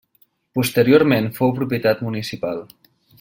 [0.59, 2.67] Posteriorment fou propietat municipal.